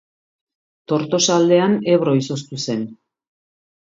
Tortosa 0.91 1.35
aldean 1.41 1.77
Ebro 1.97 2.17
izoztu 2.23 2.63
zen. 2.69 2.85